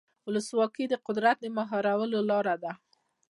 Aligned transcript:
ولسواکي 0.27 0.85
د 0.89 0.95
قدرت 1.07 1.37
د 1.41 1.45
مهارولو 1.57 2.19
لاره 2.29 2.55
ده. 2.63 2.71